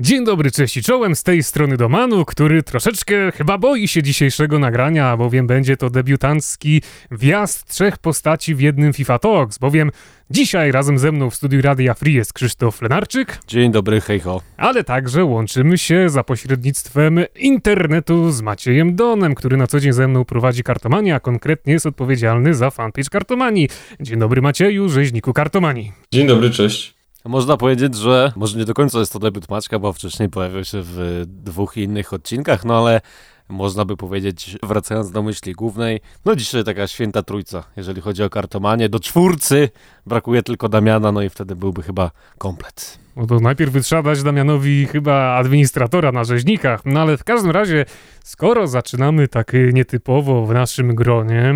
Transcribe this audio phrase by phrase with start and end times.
[0.00, 4.58] Dzień dobry, cześć i czołem, z tej strony Domanu, który troszeczkę chyba boi się dzisiejszego
[4.58, 9.90] nagrania, bowiem będzie to debiutancki wjazd trzech postaci w jednym FIFA Talks, bowiem
[10.30, 13.38] dzisiaj razem ze mną w studiu Radia Free jest Krzysztof Lenarczyk.
[13.46, 14.40] Dzień dobry, hejho.
[14.56, 20.08] Ale także łączymy się za pośrednictwem internetu z Maciejem Donem, który na co dzień ze
[20.08, 23.68] mną prowadzi kartomanię, a konkretnie jest odpowiedzialny za fanpage kartomanii.
[24.00, 25.92] Dzień dobry Macieju, rzeźniku kartomanii.
[26.12, 26.99] Dzień dobry, cześć.
[27.24, 30.78] Można powiedzieć, że może nie do końca jest to debiut Maćka, bo wcześniej pojawił się
[30.82, 33.00] w dwóch innych odcinkach, no ale
[33.48, 38.30] można by powiedzieć, wracając do myśli głównej, no dzisiaj taka święta trójca, jeżeli chodzi o
[38.30, 38.88] kartomanie.
[38.88, 39.68] Do czwórcy
[40.06, 42.98] brakuje tylko Damiana, no i wtedy byłby chyba komplet.
[43.16, 47.84] No to najpierw wytrzeba dać Damianowi chyba administratora na rzeźnikach, no ale w każdym razie,
[48.24, 51.54] skoro zaczynamy tak nietypowo w naszym gronie,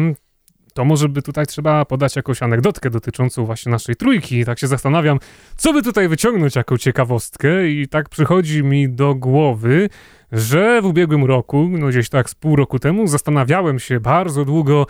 [0.74, 4.38] to może by tutaj trzeba podać jakąś anegdotkę dotyczącą właśnie naszej trójki.
[4.38, 5.18] I tak się zastanawiam,
[5.56, 9.88] co by tutaj wyciągnąć jako ciekawostkę i tak przychodzi mi do głowy,
[10.32, 14.86] że w ubiegłym roku, no gdzieś tak z pół roku temu, zastanawiałem się bardzo długo,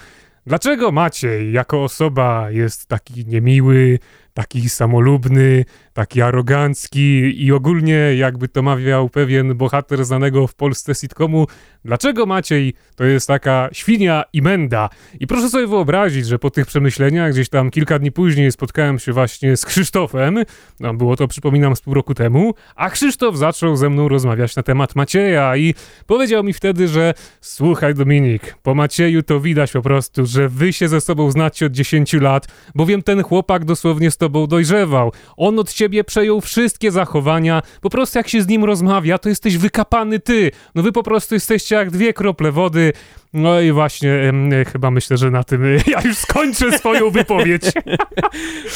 [0.46, 3.98] dlaczego Maciej jako osoba jest taki niemiły,
[4.34, 11.46] taki samolubny, taki arogancki i ogólnie jakby to mawiał pewien bohater znanego w Polsce sitcomu,
[11.84, 14.88] dlaczego Maciej to jest taka świnia i menda.
[15.20, 19.12] I proszę sobie wyobrazić, że po tych przemyśleniach gdzieś tam kilka dni później spotkałem się
[19.12, 20.38] właśnie z Krzysztofem,
[20.80, 24.62] no było to przypominam z pół roku temu, a Krzysztof zaczął ze mną rozmawiać na
[24.62, 25.74] temat Macieja i
[26.06, 30.88] powiedział mi wtedy, że słuchaj Dominik, po Macieju to widać po prostu, że wy się
[30.88, 35.12] ze sobą znacie od 10 lat, bowiem ten chłopak dosłownie z tobą dojrzewał.
[35.36, 37.62] On od ciebie przejął wszystkie zachowania.
[37.80, 40.50] Po prostu jak się z nim rozmawia, to jesteś wykapany ty.
[40.74, 42.92] No wy po prostu jesteście jak dwie krople wody.
[43.34, 44.32] No i właśnie,
[44.72, 47.62] chyba myślę, że na tym ja już skończę swoją wypowiedź.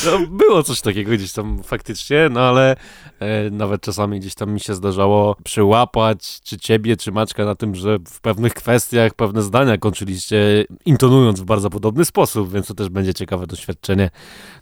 [0.06, 2.76] No, było coś takiego gdzieś tam faktycznie, no ale
[3.20, 7.74] e, nawet czasami gdzieś tam mi się zdarzało przyłapać, czy ciebie, czy Maćka na tym,
[7.74, 12.88] że w pewnych kwestiach pewne zdania kończyliście intonując w bardzo podobny sposób, więc to też
[12.88, 14.10] będzie ciekawe doświadczenie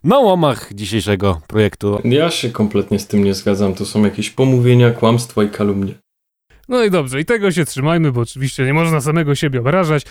[0.04, 2.00] na łamach dzisiejszego projektu.
[2.04, 3.74] Ja się kompletnie z tym nie zgadzam.
[3.74, 6.05] To są jakieś pomówienia, kłamstwa i kalumnie.
[6.68, 10.04] No i dobrze, i tego się trzymajmy, bo oczywiście nie można samego siebie obrażać.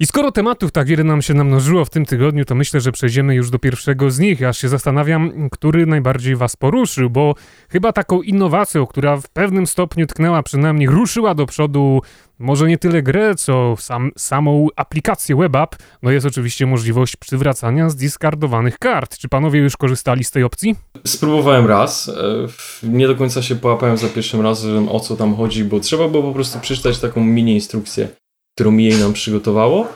[0.00, 3.34] I skoro tematów tak wiele nam się namnożyło w tym tygodniu, to myślę, że przejdziemy
[3.34, 4.40] już do pierwszego z nich.
[4.40, 7.34] Ja się zastanawiam, który najbardziej was poruszył, bo
[7.68, 12.00] chyba taką innowacją, która w pewnym stopniu tknęła przynajmniej, ruszyła do przodu
[12.38, 18.78] może nie tyle grę, co sam, samą aplikację WebApp, no jest oczywiście możliwość przywracania zdiskardowanych
[18.78, 19.18] kart.
[19.18, 20.76] Czy panowie już korzystali z tej opcji?
[21.06, 22.08] Spróbowałem raz.
[22.08, 26.08] E, nie do końca się połapałem za pierwszym razem, o co tam chodzi, bo trzeba
[26.08, 28.08] było po prostu przeczytać taką mini instrukcję
[28.58, 29.88] którą jej nam przygotowało.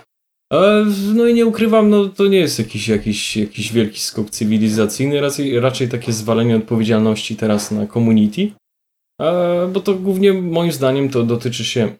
[1.14, 5.60] No i nie ukrywam, no to nie jest jakiś, jakiś, jakiś wielki skok cywilizacyjny, raczej,
[5.60, 8.50] raczej takie zwalenie odpowiedzialności teraz na community,
[9.72, 11.92] bo to głównie moim zdaniem to dotyczy się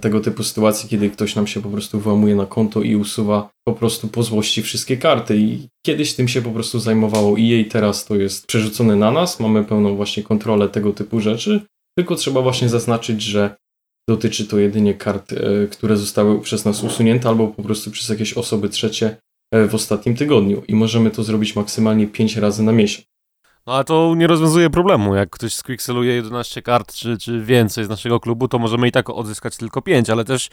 [0.00, 3.74] tego typu sytuacji, kiedy ktoś nam się po prostu włamuje na konto i usuwa po
[3.74, 5.36] prostu po złości wszystkie karty.
[5.36, 9.40] I kiedyś tym się po prostu zajmowało i jej teraz to jest przerzucone na nas,
[9.40, 11.60] mamy pełną właśnie kontrolę tego typu rzeczy,
[11.98, 13.56] tylko trzeba właśnie zaznaczyć, że
[14.08, 18.32] dotyczy to jedynie kart, e, które zostały przez nas usunięte albo po prostu przez jakieś
[18.34, 19.16] osoby trzecie
[19.52, 23.06] e, w ostatnim tygodniu i możemy to zrobić maksymalnie 5 razy na miesiąc.
[23.68, 25.14] No ale to nie rozwiązuje problemu.
[25.14, 29.10] Jak ktoś squixeluje 11 kart czy, czy więcej z naszego klubu, to możemy i tak
[29.10, 30.50] odzyskać tylko 5, ale też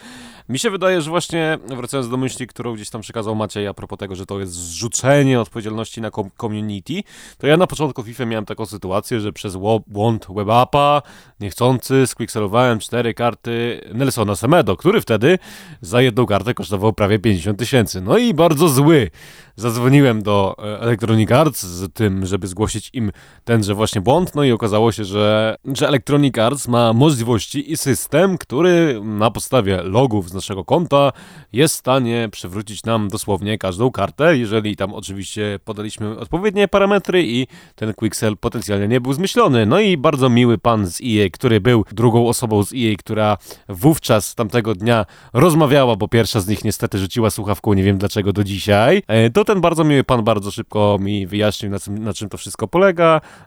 [0.50, 4.00] mi się wydaje, że właśnie wracając do myśli, którą gdzieś tam przekazał Maciej a propos
[4.00, 6.10] tego, że to jest zrzucenie odpowiedzialności na
[6.42, 7.04] community,
[7.38, 11.02] to ja na początku FIFA miałem taką sytuację, że przez błąd WebAppa
[11.40, 15.40] niechcący squixelowałem 4 karty Nelsona Semedo, który wtedy
[15.82, 18.02] za jedną kartę kosztował prawie 50 tysięcy.
[18.02, 19.12] No i bardzo zły.
[19.56, 23.05] Zadzwoniłem do e, Electronic Arts z tym, żeby zgłosić im
[23.44, 28.38] tenże właśnie błąd, no i okazało się, że, że Electronic Arts ma możliwości i system,
[28.38, 31.12] który na podstawie logów z naszego konta
[31.54, 37.48] jest w stanie przywrócić nam dosłownie każdą kartę, jeżeli tam oczywiście podaliśmy odpowiednie parametry i
[37.76, 39.66] ten Quixel potencjalnie nie był zmyślony.
[39.66, 43.38] No i bardzo miły pan z EA, który był drugą osobą z EA, która
[43.70, 48.44] wówczas tamtego dnia rozmawiała, bo pierwsza z nich niestety rzuciła słuchawką, nie wiem dlaczego do
[48.44, 52.30] dzisiaj, e, to ten bardzo miły pan bardzo szybko mi wyjaśnił, na czym, na czym
[52.30, 52.85] to wszystko polega.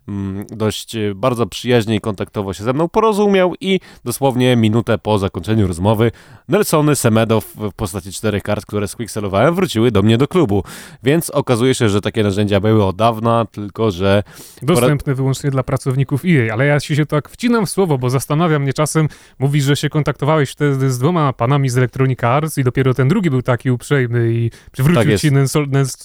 [0.08, 5.18] Mm, dość e, bardzo przyjaźnie i kontaktowo się ze mną porozumiał i dosłownie minutę po
[5.18, 6.10] zakończeniu rozmowy
[6.48, 10.64] Nelsony Semedo w postaci czterech kart, które squixelowałem, wróciły do mnie do klubu.
[11.02, 14.22] Więc okazuje się, że takie narzędzia były od dawna, tylko że...
[14.62, 18.72] Dostępne wyłącznie dla pracowników EA, ale ja się tak wcinam w słowo, bo zastanawia mnie
[18.72, 19.08] czasem,
[19.38, 23.30] mówisz, że się kontaktowałeś wtedy z dwoma panami z Electronic Arts i dopiero ten drugi
[23.30, 25.30] był taki uprzejmy i przywrócił tak ci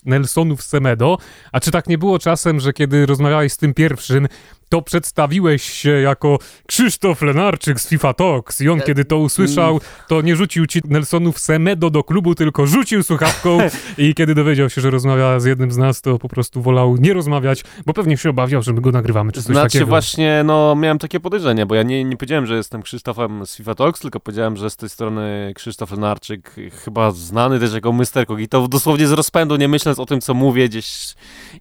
[0.06, 1.18] Nelsonów Semedo.
[1.52, 4.28] A czy tak nie było czasem, że kiedy rozmawiałeś rozmawiałeś z tym pierwszym,
[4.70, 9.70] to przedstawiłeś się jako Krzysztof Lenarczyk z FIFA Talks i on E, kiedy to usłyszał,
[9.70, 9.82] mm.
[10.08, 13.58] to nie rzucił ci Nelsonów Semedo do klubu, tylko rzucił słuchawką
[13.98, 17.14] i kiedy dowiedział się, że rozmawia z jednym z nas, to po prostu wolał nie
[17.14, 19.86] rozmawiać, bo pewnie się obawiał, że my go nagrywamy czy coś Znaczy takiego.
[19.86, 23.76] właśnie, no miałem takie podejrzenie, bo ja nie, nie powiedziałem, że jestem Krzysztofem z FIFA
[23.76, 26.56] Talks, tylko powiedziałem, że z tej strony Krzysztof Lenarczyk,
[26.86, 28.26] chyba znany też jako Mr.
[28.28, 31.16] Kogito, dosłownie z rozpędu, nie myśląc o tym, co mówię gdzieś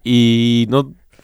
[0.05, 0.83] i no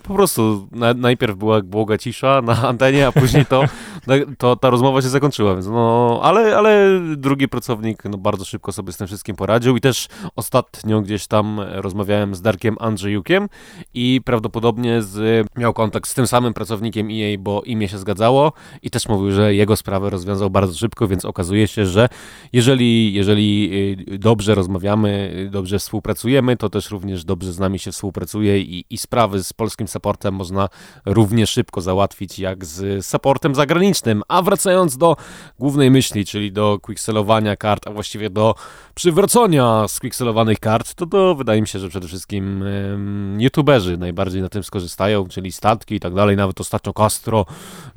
[0.09, 3.63] po prostu na, najpierw była błoga cisza na antenie, a później to,
[4.37, 8.93] to ta rozmowa się zakończyła, więc no, ale, ale drugi pracownik no, bardzo szybko sobie
[8.93, 13.49] z tym wszystkim poradził i też ostatnio gdzieś tam rozmawiałem z Darkiem Andrzejukiem
[13.93, 18.89] i prawdopodobnie z, miał kontakt z tym samym pracownikiem EA, bo imię się zgadzało i
[18.89, 22.09] też mówił, że jego sprawę rozwiązał bardzo szybko, więc okazuje się, że
[22.53, 23.69] jeżeli, jeżeli
[24.13, 28.85] y, dobrze rozmawiamy, y, dobrze współpracujemy, to też również dobrze z nami się współpracuje i,
[28.89, 30.69] i sprawy z polskim supportem można
[31.05, 33.88] równie szybko załatwić jak z supportem zagranicznym.
[34.27, 35.15] A wracając do
[35.59, 38.55] głównej myśli, czyli do quickselowania kart, a właściwie do
[38.95, 44.49] przywracania squickselowanych kart, to to wydaje mi się, że przede wszystkim um, youtuberzy najbardziej na
[44.49, 46.37] tym skorzystają, czyli statki i tak dalej.
[46.37, 47.45] Nawet ostatnio Castro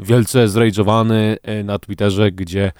[0.01, 2.73] wielce zrajdżowany e, na Twitterze, gdzie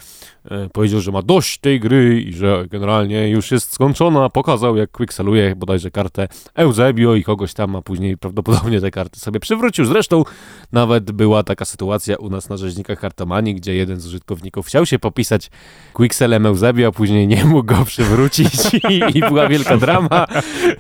[0.45, 4.29] e, powiedział, że ma dość tej gry i że generalnie już jest skończona.
[4.29, 9.41] Pokazał, jak quickseluje bodajże kartę Eusebio i kogoś tam, a później prawdopodobnie te karty sobie
[9.41, 9.85] przywrócił.
[9.85, 10.25] Zresztą
[10.73, 14.99] nawet była taka sytuacja u nas na rzeźnikach kartomanii, gdzie jeden z użytkowników chciał się
[14.99, 15.51] popisać
[15.93, 20.27] quickselem Eusebio, a później nie mógł go przywrócić i, i była wielka drama,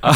[0.02, 0.14] a,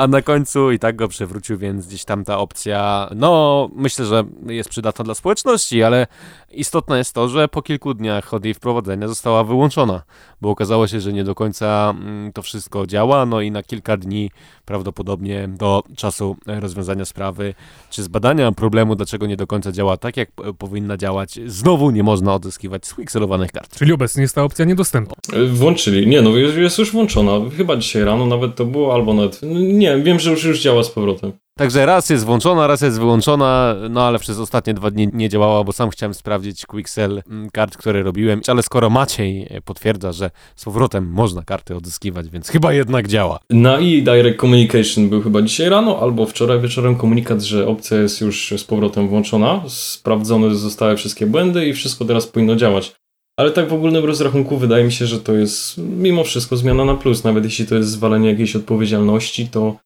[0.00, 4.24] a na końcu i tak go przywrócił, więc gdzieś tam ta opcja, no myślę, że
[4.46, 6.06] jest przydatna dla społeczności, ale
[6.54, 10.02] istotne jest to, że po kilku dniach od jej wprowadzenia została wyłączona,
[10.40, 13.96] bo okazało się, że nie do końca mm, to wszystko działa, no i na kilka
[13.96, 14.30] dni
[14.64, 17.54] prawdopodobnie do czasu rozwiązania sprawy,
[17.90, 22.34] czy zbadania problemu, dlaczego nie do końca działa tak, jak powinna działać, znowu nie można
[22.34, 23.78] odzyskiwać swixelowanych kart.
[23.78, 25.14] Czyli obecnie jest ta opcja niedostępna.
[25.32, 26.06] E, Włączyli.
[26.06, 27.32] Nie, no jest, jest już włączona.
[27.56, 29.40] Chyba dzisiaj rano nawet to było, albo nawet...
[29.72, 31.32] Nie, wiem, że już, już działa z powrotem.
[31.62, 35.64] Także raz jest włączona, raz jest wyłączona, no ale przez ostatnie dwa dni nie działała,
[35.64, 40.30] bo sam chciałem sprawdzić Quicksell mm, kart, które robiłem, ale skoro Maciej e, potwierdza, że
[40.56, 43.38] z powrotem można karty odzyskiwać, więc chyba jednak działa.
[43.50, 48.20] Na i Direct Communication był chyba dzisiaj rano, albo wczoraj wieczorem komunikat, że opcja jest
[48.20, 52.92] już z powrotem włączona, sprawdzone zostały wszystkie błędy i wszystko teraz powinno działać.
[53.36, 56.94] Ale tak w ogólnym rozrachunku wydaje mi się, że to jest mimo wszystko zmiana na
[56.94, 57.24] plus.
[57.24, 59.76] Nawet jeśli to jest zwalenie jakiejś odpowiedzialności, to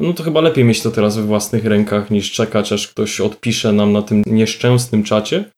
[0.00, 3.72] no to chyba lepiej mieć to teraz we własnych rękach niż czekać, aż ktoś odpisze
[3.72, 5.50] nam na tym nieszczęsnym czacie.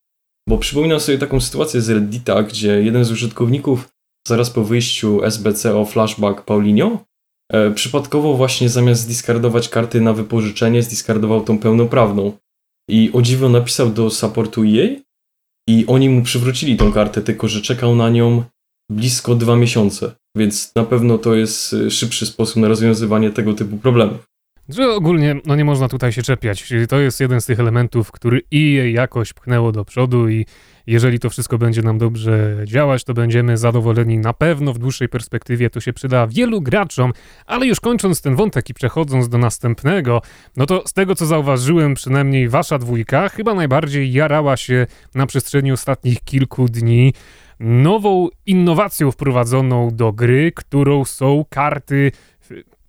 [0.48, 3.88] Bo przypominam sobie taką sytuację z Reddita, gdzie jeden z użytkowników
[4.28, 7.04] zaraz po wyjściu SBC o flashback Paulinho
[7.52, 12.32] e, przypadkowo właśnie zamiast discardować karty na wypożyczenie, zdiskardował tą pełnoprawną.
[12.90, 14.88] I o dziwo napisał do supportu EA
[15.68, 18.44] i oni mu przywrócili tą kartę, tylko że czekał na nią
[18.90, 20.12] blisko dwa miesiące.
[20.36, 24.36] Więc na pewno to jest e, szybszy sposób na rozwiązywanie tego typu problemów.
[24.68, 26.72] Że ogólnie, no nie można tutaj się czepiać.
[26.88, 30.46] To jest jeden z tych elementów, który EA jakoś pchnęło do przodu i
[30.86, 35.70] jeżeli to wszystko będzie nam dobrze działać, to będziemy zadowoleni na pewno w dłuższej perspektywie.
[35.70, 37.12] To się przyda wielu graczom,
[37.46, 40.22] ale już kończąc ten wątek i przechodząc do następnego,
[40.56, 45.72] no to z tego co zauważyłem, przynajmniej wasza dwójka chyba najbardziej jarała się na przestrzeni
[45.72, 47.12] ostatnich kilku dni
[47.60, 52.12] nową innowacją wprowadzoną do gry, którą są karty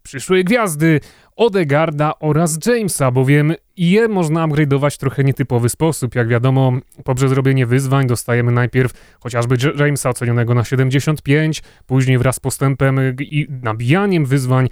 [0.03, 0.99] przyszłej gwiazdy
[1.35, 6.15] Odegarda oraz Jamesa, bowiem je można upgrade'ować w trochę nietypowy sposób.
[6.15, 12.39] Jak wiadomo, poprzez robienie wyzwań dostajemy najpierw chociażby Jamesa ocenionego na 75, później wraz z
[12.39, 14.69] postępem i nabijaniem wyzwań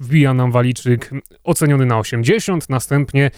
[0.00, 1.10] wbija nam waliczyk
[1.44, 3.30] oceniony na 80, następnie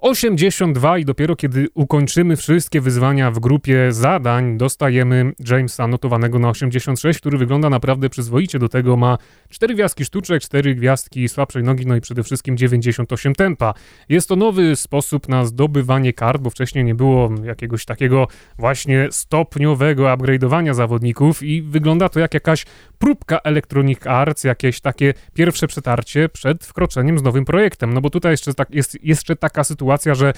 [0.00, 7.20] 82 i dopiero kiedy ukończymy wszystkie wyzwania w grupie zadań, dostajemy Jamesa notowanego na 86,
[7.20, 8.58] który wygląda naprawdę przyzwoicie.
[8.58, 13.34] Do tego ma 4 gwiazdki sztuczek, 4 gwiazdki słabszej nogi, no i przede wszystkim 98
[13.34, 13.74] tempa.
[14.08, 18.28] Jest to nowy sposób na zdobywanie kart, bo wcześniej nie było jakiegoś takiego
[18.58, 22.66] właśnie stopniowego upgrade'owania zawodników i wygląda to jak jakaś
[22.98, 27.94] próbka Electronic Arts, jakieś takie pierwsze przetarcie przed wkroczeniem z nowym projektem.
[27.94, 30.32] No bo tutaj jeszcze tak, jest jeszcze taka sytuacja, że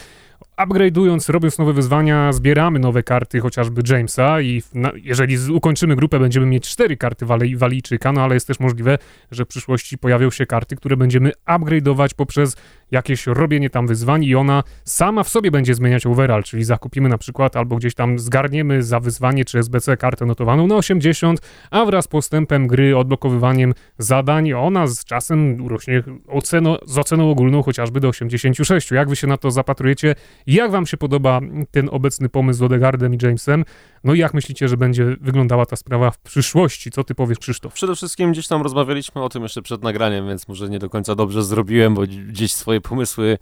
[0.58, 6.18] upgrade'ując, robiąc nowe wyzwania, zbieramy nowe karty, chociażby Jamesa i na, jeżeli z, ukończymy grupę,
[6.18, 8.98] będziemy mieć cztery karty Wali, Walijczyka, no ale jest też możliwe,
[9.30, 12.56] że w przyszłości pojawią się karty, które będziemy upgrade'ować poprzez
[12.90, 17.18] jakieś robienie tam wyzwań i ona sama w sobie będzie zmieniać overall, czyli zakupimy na
[17.18, 22.04] przykład albo gdzieś tam zgarniemy za wyzwanie czy SBC kartę notowaną na 80, a wraz
[22.04, 28.08] z postępem gry, odblokowywaniem zadań, ona z czasem urośnie oceno, z oceną ogólną chociażby do
[28.08, 28.90] 86.
[28.90, 30.14] Jak wy się na to zapatrujecie?
[30.46, 33.64] Jak wam się podoba ten obecny pomysł z Odegardem i Jamesem?
[34.04, 36.90] No i jak myślicie, że będzie wyglądała ta sprawa w przyszłości?
[36.90, 37.72] Co ty powiesz, Krzysztof?
[37.74, 41.14] Przede wszystkim gdzieś tam rozmawialiśmy o tym jeszcze przed nagraniem, więc może nie do końca
[41.14, 43.38] dobrze zrobiłem, bo gdzieś swoje pomysły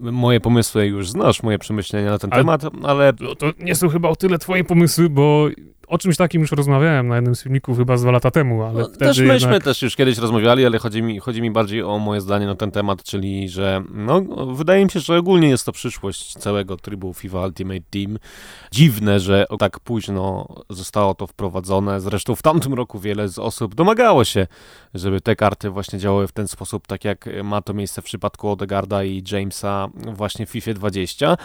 [0.00, 3.12] moje pomysły już znasz, moje przemyślenia na ten ale, temat, ale...
[3.12, 5.48] To nie są chyba o tyle twoje pomysły, bo
[5.86, 8.80] o czymś takim już rozmawiałem na jednym z filmików chyba z dwa lata temu, ale
[8.80, 9.62] no, Też myśmy jednak...
[9.62, 12.70] też już kiedyś rozmawiali, ale chodzi mi, chodzi mi bardziej o moje zdanie na ten
[12.70, 14.20] temat, czyli że no,
[14.54, 18.18] wydaje mi się, że ogólnie jest to przyszłość całego trybu FIFA Ultimate Team.
[18.70, 22.00] Dziwne, że tak późno zostało to wprowadzone.
[22.00, 24.46] Zresztą w tamtym roku wiele z osób domagało się,
[24.94, 28.50] żeby te karty właśnie działały w ten sposób, tak jak ma to miejsce w przypadku
[28.50, 31.36] Odegarda i Jamesa właśnie w FIFA 20.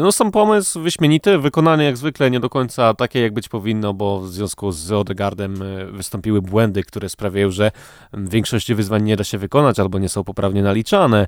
[0.00, 3.94] No sam pomysł wyśmienity, wykonanie jak zwykle nie do końca takie, jak być powinno no
[3.94, 7.70] bo w związku z Odegardem e, wystąpiły błędy, które sprawiają, że
[8.12, 11.26] większości wyzwań nie da się wykonać albo nie są poprawnie naliczane,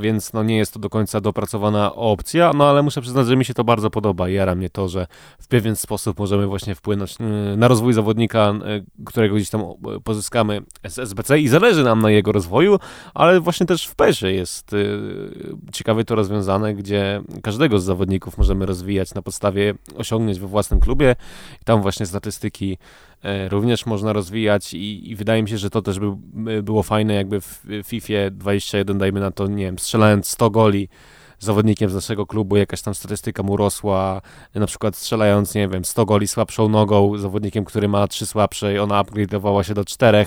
[0.00, 3.44] więc no nie jest to do końca dopracowana opcja, no ale muszę przyznać, że mi
[3.44, 5.06] się to bardzo podoba i jara mnie to, że
[5.38, 9.62] w pewien sposób możemy właśnie wpłynąć e, na rozwój zawodnika, e, którego gdzieś tam
[10.04, 12.78] pozyskamy z SBC i zależy nam na jego rozwoju,
[13.14, 14.69] ale właśnie też w PESie jest
[15.72, 21.16] ciekawie to rozwiązane, gdzie każdego z zawodników możemy rozwijać na podstawie osiągnięć we własnym klubie.
[21.62, 22.78] I tam właśnie statystyki
[23.22, 27.14] e, również można rozwijać i, i, wydaje mi się, że to też by, było fajne,
[27.14, 30.88] jakby w FIFA 21, dajmy na to, nie wiem, strzelając 100 goli,
[31.40, 34.20] zawodnikiem z naszego klubu, jakaś tam statystyka mu rosła,
[34.54, 38.78] na przykład strzelając, nie wiem, 100 goli słabszą nogą, zawodnikiem, który ma 3 słabsze i
[38.78, 40.26] ona upgrade'owała się do 4.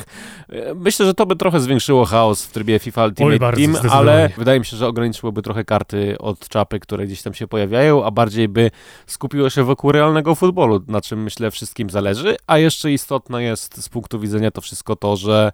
[0.75, 4.59] Myślę, że to by trochę zwiększyło chaos w trybie FIFA Ultimate Oj, Team, ale wydaje
[4.59, 8.47] mi się, że ograniczyłoby trochę karty od czapy, które gdzieś tam się pojawiają, a bardziej
[8.47, 8.71] by
[9.07, 13.89] skupiło się wokół realnego futbolu, na czym myślę wszystkim zależy, a jeszcze istotne jest z
[13.89, 15.51] punktu widzenia to wszystko to, że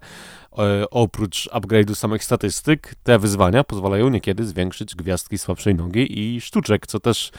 [0.90, 7.00] oprócz upgrade'u samych statystyk, te wyzwania pozwalają niekiedy zwiększyć gwiazdki słabszej nogi i sztuczek, co
[7.00, 7.32] też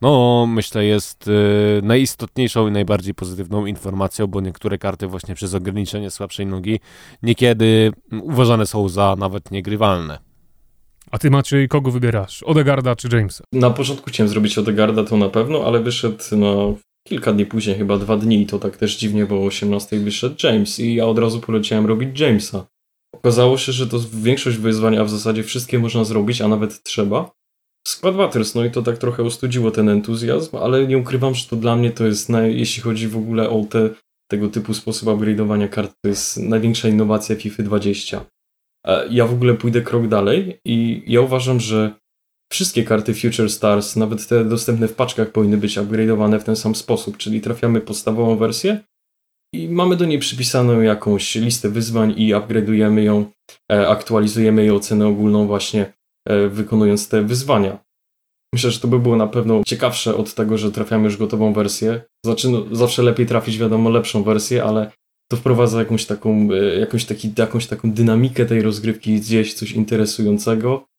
[0.00, 6.10] no, myślę, jest y, najistotniejszą i najbardziej pozytywną informacją, bo niektóre karty właśnie przez ograniczenie
[6.10, 6.80] słabszej nogi
[7.22, 10.18] niekiedy uważane są za nawet niegrywalne.
[11.10, 12.42] A ty Maciej, kogo wybierasz?
[12.42, 13.44] Odegarda czy Jamesa?
[13.52, 16.74] Na początku chciałem zrobić Odegarda to na pewno, ale wyszedł no,
[17.08, 20.80] kilka dni później, chyba dwa dni, to tak też dziwnie, bo o 18 wyszedł James
[20.80, 22.66] i ja od razu poleciałem robić Jamesa.
[23.14, 27.30] Okazało się, że to większość wyzwań, a w zasadzie wszystkie można zrobić, a nawet trzeba.
[27.88, 31.56] Squad Waters, no i to tak trochę ustudziło ten entuzjazm, ale nie ukrywam, że to
[31.56, 33.90] dla mnie to jest, naj, jeśli chodzi w ogóle o te,
[34.30, 38.26] tego typu sposób upgrade'owania kart, to jest największa innowacja FIFA 20.
[38.86, 41.94] E, ja w ogóle pójdę krok dalej i ja uważam, że
[42.52, 46.74] Wszystkie karty Future Stars, nawet te dostępne w paczkach, powinny być upgrade'owane w ten sam
[46.74, 48.80] sposób, czyli trafiamy podstawową wersję
[49.54, 53.24] i mamy do niej przypisaną jakąś listę wyzwań i upgrade'ujemy ją,
[53.72, 55.92] e, aktualizujemy jej ocenę ogólną właśnie
[56.28, 57.78] e, wykonując te wyzwania.
[58.54, 62.02] Myślę, że to by było na pewno ciekawsze od tego, że trafiamy już gotową wersję.
[62.24, 64.90] Znaczy, no, zawsze lepiej trafić, wiadomo, lepszą wersję, ale
[65.30, 70.89] to wprowadza jakąś taką, e, jakąś, taki, jakąś taką dynamikę tej rozgrywki, gdzieś coś interesującego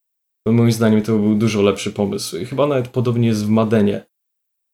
[0.45, 2.38] moim zdaniem to był dużo lepszy pomysł.
[2.45, 4.05] Chyba nawet podobnie jest w Madenie,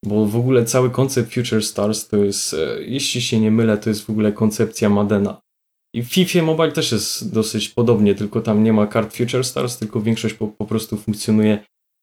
[0.05, 3.89] bo w ogóle cały koncept Future Stars to jest, e, jeśli się nie mylę, to
[3.89, 5.41] jest w ogóle koncepcja Madena.
[5.95, 9.77] I w FIFA Mobile też jest dosyć podobnie, tylko tam nie ma kart Future Stars,
[9.77, 11.57] tylko większość po, po prostu funkcjonuje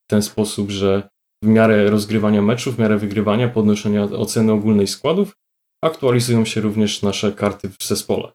[0.04, 1.08] w ten sposób, że
[1.44, 5.36] w miarę rozgrywania meczów, w miarę wygrywania, podnoszenia oceny ogólnej składów,
[5.84, 8.32] aktualizują się również nasze karty w zespole.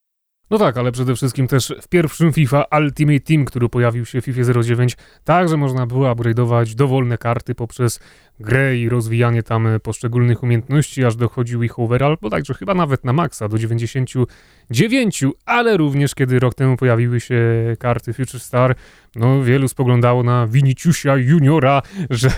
[0.50, 4.26] No tak, ale przede wszystkim też w pierwszym FIFA Ultimate Team, który pojawił się w
[4.26, 8.00] FIFA 09, także można było upgrade'ować dowolne karty poprzez
[8.40, 13.14] grę i rozwijanie tam poszczególnych umiejętności, aż dochodził ich overall, bo także chyba nawet na
[13.14, 17.42] maksa do 99, ale również kiedy rok temu pojawiły się
[17.80, 18.76] karty Future Star,
[19.16, 22.30] no wielu spoglądało na Viniciusia Juniora, że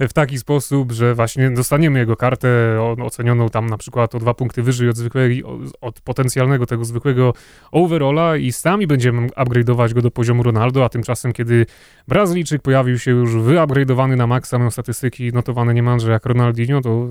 [0.00, 2.48] w taki sposób, że właśnie dostaniemy jego kartę
[3.04, 7.32] ocenioną tam na przykład o dwa punkty wyżej od zwykłego, od potencjalnego tego zwykłego
[7.72, 11.66] overalla i sami będziemy upgrade'ować go do poziomu Ronaldo, a tymczasem kiedy
[12.08, 17.06] Brazylijczyk pojawił się już wyupgrade'owany na maksa, miał statystyki notowane niemalże jak Ronaldinho, to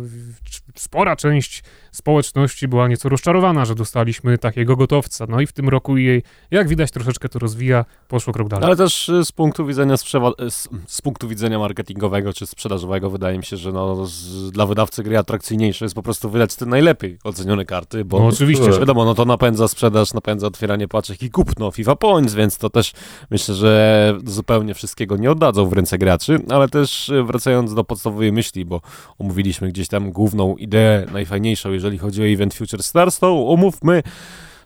[0.76, 1.64] spora część
[1.98, 5.26] społeczności była nieco rozczarowana, że dostaliśmy takiego gotowca.
[5.30, 8.66] No i w tym roku jej, jak widać, troszeczkę to rozwija, poszło krok dalej.
[8.66, 13.38] Ale też y, z punktu widzenia sprzewa- z, z, punktu widzenia marketingowego czy sprzedażowego wydaje
[13.38, 17.18] mi się, że no, z, dla wydawcy gry atrakcyjniejsze jest po prostu wydać te najlepiej
[17.24, 18.72] ocenione karty, bo no, oczywiście.
[18.80, 22.94] wiadomo, no to napędza sprzedaż, napędza otwieranie paczek i kupno FIFA Points, więc to też
[23.32, 28.32] myślę, że zupełnie wszystkiego nie oddadzą w ręce graczy, ale też y, wracając do podstawowej
[28.32, 28.82] myśli, bo
[29.20, 34.04] omówiliśmy gdzieś tam główną ideę, najfajniejszą, jeżeli chodzi o event Future Stars, to omówmy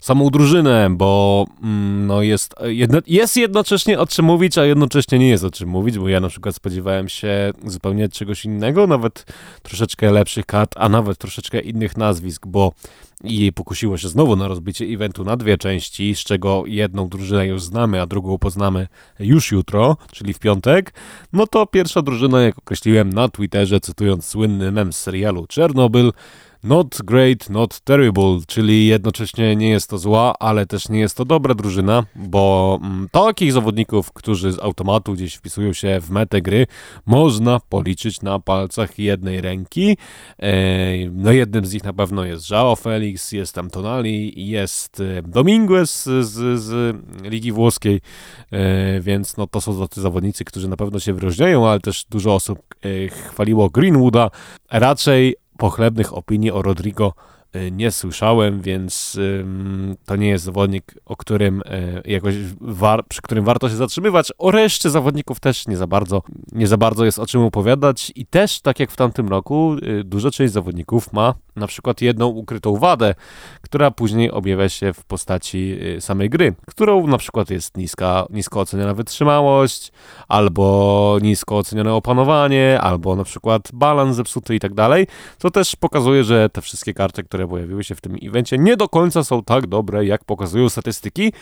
[0.01, 5.29] samą drużynę, bo mm, no jest, jedno, jest jednocześnie o czym mówić, a jednocześnie nie
[5.29, 9.25] jest o czym mówić, bo ja na przykład spodziewałem się zupełnie czegoś innego, nawet
[9.63, 12.71] troszeczkę lepszych kart, a nawet troszeczkę innych nazwisk, bo
[13.23, 17.61] i pokusiło się znowu na rozbicie eventu na dwie części, z czego jedną drużynę już
[17.61, 18.87] znamy, a drugą poznamy
[19.19, 20.93] już jutro, czyli w piątek,
[21.33, 26.11] no to pierwsza drużyna, jak określiłem na Twitterze, cytując słynny mem z serialu Czernobyl,
[26.63, 31.25] Not great, not terrible, czyli jednocześnie nie jest to zła, ale też nie jest to
[31.25, 36.67] dobra drużyna, bo mm, takich zawodników, którzy z automatu gdzieś wpisują się w metę gry,
[37.05, 39.97] można policzyć na palcach jednej ręki.
[41.11, 46.03] No jednym z nich na pewno jest Joao Felix, jest tam Tonali, jest e, Dominguez
[46.03, 48.01] z, z Ligi Włoskiej,
[48.51, 52.35] e, więc no to są tacy zawodnicy, którzy na pewno się wyróżniają, ale też dużo
[52.35, 54.29] osób e, chwaliło Greenwooda.
[54.71, 57.13] Raczej pochlebnych opinii o Rodrigo
[57.55, 59.19] y, nie słyszałem, więc
[60.05, 64.31] to nie jest zawodnik, o którym y, jakoś war, przy którym warto się zatrzymywać.
[64.37, 68.25] O reszcie zawodników też nie za bardzo, nie za bardzo jest o czym opowiadać i
[68.25, 72.77] też, tak jak w tamtym roku, y, duża część zawodników ma na przykład jedną ukrytą
[72.77, 73.15] wadę,
[73.61, 78.59] która później objawia się w postaci y, samej gry, którą na przykład jest niska, nisko
[78.59, 79.91] oceniona wytrzymałość,
[80.27, 86.23] albo nisko ocenione opanowanie, albo na przykład balans zepsuty i tak dalej, co też pokazuje,
[86.23, 89.67] że te wszystkie karty, które pojawiły się w tym evencie nie do końca są tak
[89.67, 91.33] dobre, jak pokazują statystyki,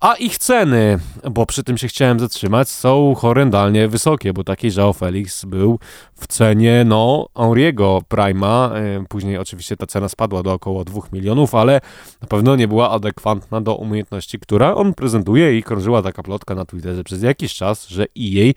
[0.00, 0.98] a ich ceny,
[1.30, 5.78] bo przy tym się chciałem zatrzymać, są horrendalnie wysokie, bo taki Joao Felix był
[6.14, 8.70] w cenie, no, Henriego Prima.
[8.74, 11.80] E, później oczywiście ta cena spadła do około 2 milionów, ale
[12.22, 16.64] na pewno nie była adekwatna do umiejętności, która on prezentuje i krążyła taka plotka na
[16.64, 18.52] Twitterze przez jakiś czas, że EA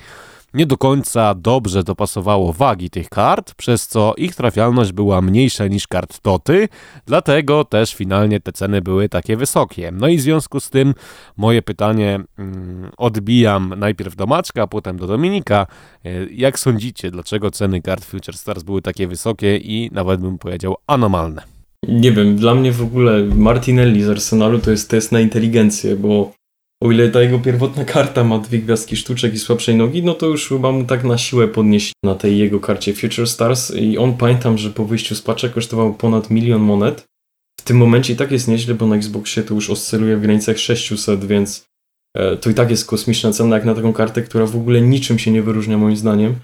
[0.53, 5.87] nie do końca dobrze dopasowało wagi tych kart, przez co ich trafialność była mniejsza niż
[5.87, 6.67] kart Toty,
[7.05, 9.91] dlatego też finalnie te ceny były takie wysokie.
[9.93, 10.93] No i w związku z tym
[11.37, 15.67] moje pytanie mm, odbijam najpierw do Maczka, a potem do Dominika.
[16.05, 20.75] E, jak sądzicie, dlaczego ceny kart Future Stars były takie wysokie i nawet bym powiedział
[20.87, 21.41] anomalne?
[21.87, 26.31] Nie wiem, dla mnie w ogóle Martinelli z Arsenalu to jest test na inteligencję, bo
[26.81, 30.25] o ile ta jego pierwotna karta ma dwie gwiazdki sztuczek i słabszej nogi, no to
[30.25, 34.17] już chyba mu tak na siłę podnieść na tej jego karcie Future Stars i on
[34.17, 37.05] pamiętam, że po wyjściu z paczek kosztował ponad milion monet.
[37.59, 40.57] W tym momencie i tak jest nieźle, bo na Xboxie to już oscyluje w granicach
[40.57, 41.65] 600, więc
[42.17, 45.19] e, to i tak jest kosmiczna cena jak na taką kartę, która w ogóle niczym
[45.19, 46.35] się nie wyróżnia moim zdaniem.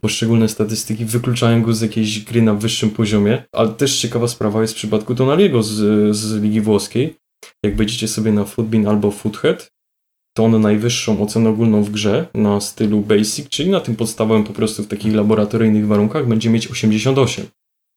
[0.00, 4.74] Poszczególne statystyki wykluczają go z jakiejś gry na wyższym poziomie, ale też ciekawa sprawa jest
[4.74, 5.70] w przypadku Tonaliego z,
[6.16, 7.21] z Ligi Włoskiej.
[7.62, 9.72] Jak wejdziecie sobie na Footbin albo Foothead,
[10.36, 14.52] to on najwyższą ocenę ogólną w grze na stylu Basic, czyli na tym podstawowym po
[14.52, 17.46] prostu w takich laboratoryjnych warunkach będzie mieć 88.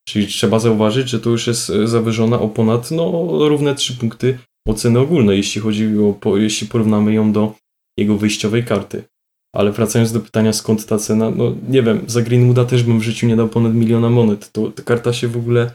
[0.07, 4.37] Czyli trzeba zauważyć, że to już jest e, zawyżona o ponad no, równe 3 punkty
[4.67, 5.87] oceny ogólnej, jeśli chodzi
[6.25, 7.53] o, jeśli porównamy ją do
[7.97, 9.03] jego wyjściowej karty.
[9.55, 13.03] Ale wracając do pytania, skąd ta cena, no nie wiem, za Greenwooda też bym w
[13.03, 14.51] życiu nie dał ponad miliona monet.
[14.51, 15.71] To ta karta się w ogóle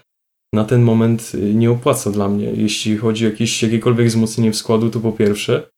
[0.54, 2.52] na ten moment y, nie opłaca dla mnie.
[2.54, 5.70] Jeśli chodzi o jakieś, jakiekolwiek wzmocnienie w składu, to po pierwsze,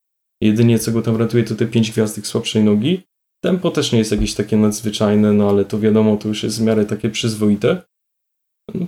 [0.43, 3.03] jedynie co go tam ratuje to te 5 gwiazdek słabszej nogi.
[3.45, 6.65] Tempo też nie jest jakieś takie nadzwyczajne, no ale to wiadomo, to już jest w
[6.65, 7.83] miarę takie przyzwoite.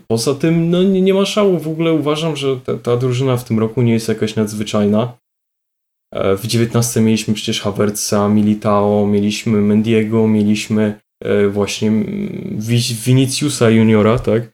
[0.09, 1.59] Poza tym, no nie, nie ma szału.
[1.59, 5.19] W ogóle uważam, że ta, ta drużyna w tym roku nie jest jakaś nadzwyczajna.
[6.15, 11.93] E, w 19 mieliśmy przecież Havertza, Militao, mieliśmy Mendiego, mieliśmy e, właśnie
[13.07, 14.54] Viniciusa Juniora, tak?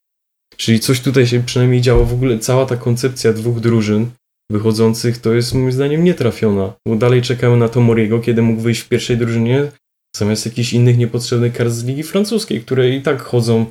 [0.61, 2.05] Czyli coś tutaj się przynajmniej działo.
[2.05, 4.07] W ogóle cała ta koncepcja dwóch drużyn
[4.51, 6.73] wychodzących to jest moim zdaniem nietrafiona.
[6.89, 9.73] Bo dalej czekamy na to Moriego, kiedy mógł wyjść w pierwszej drużynie,
[10.17, 13.67] zamiast jakichś innych niepotrzebnych kart z Ligi Francuskiej, które i tak chodzą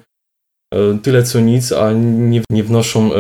[0.73, 3.17] e, tyle co nic, a nie, nie wnoszą e,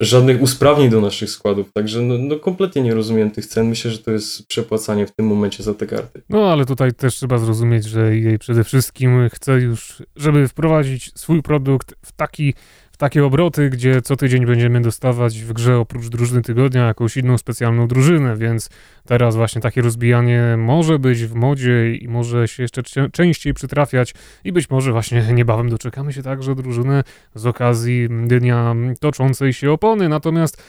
[0.00, 1.72] żadnych usprawnień do naszych składów.
[1.72, 3.68] Także no, no, kompletnie nie rozumiem tych cen.
[3.68, 6.22] Myślę, że to jest przepłacanie w tym momencie za te karty.
[6.28, 11.42] No ale tutaj też trzeba zrozumieć, że jej przede wszystkim chce już, żeby wprowadzić swój
[11.42, 12.54] produkt w taki
[13.00, 17.88] takie obroty, gdzie co tydzień będziemy dostawać w grze oprócz drużyny tygodnia jakąś inną specjalną
[17.88, 18.70] drużynę, więc
[19.06, 22.82] teraz właśnie takie rozbijanie może być w modzie i może się jeszcze
[23.12, 27.02] częściej przytrafiać i być może właśnie niebawem doczekamy się także drużyny
[27.34, 30.08] z okazji dnia toczącej się opony.
[30.08, 30.62] Natomiast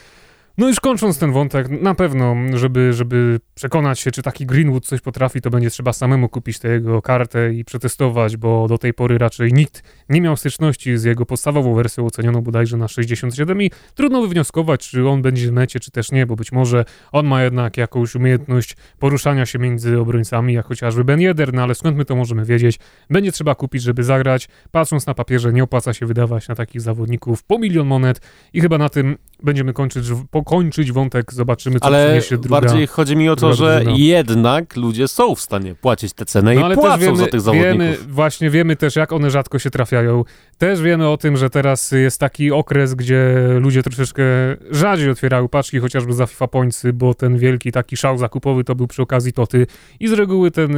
[0.58, 5.02] no już kończąc ten wątek, na pewno, żeby, żeby przekonać się, czy taki Greenwood coś
[5.02, 9.18] potrafi, to będzie trzeba samemu kupić tę jego kartę i przetestować, bo do tej pory
[9.18, 14.22] raczej nikt nie miał styczności z jego podstawową wersją ocenioną bodajże na 67 i trudno
[14.22, 17.78] wywnioskować, czy on będzie w mecie, czy też nie, bo być może on ma jednak
[17.78, 22.16] jakąś umiejętność poruszania się między obrońcami, jak chociażby Ben Yedder, no ale skąd my to
[22.16, 22.80] możemy wiedzieć?
[23.10, 24.50] Będzie trzeba kupić, żeby zagrać.
[24.72, 28.22] Patrząc na papierze, nie opłaca się wydawać na takich zawodników po milion monet
[28.54, 30.06] i chyba na tym będziemy kończyć,
[30.44, 33.98] pokończyć wątek, zobaczymy, co ale przyniesie druga bardziej chodzi mi o to, że drużyna.
[33.98, 37.80] jednak ludzie są w stanie płacić te ceny no, i płacą wiemy, za tych zawodników.
[37.80, 40.24] Wiemy, właśnie wiemy też, jak one rzadko się trafiają.
[40.58, 44.24] Też wiemy o tym, że teraz jest taki okres, gdzie ludzie troszeczkę
[44.72, 48.88] rzadziej otwierają paczki, chociażby za FIFA Pońcy, bo ten wielki taki szał zakupowy to był
[48.88, 49.68] przy okazji Toty
[50.00, 50.78] i z reguły ten